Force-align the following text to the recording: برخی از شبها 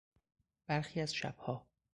برخی 0.67 1.01
از 1.01 1.15
شبها 1.15 1.67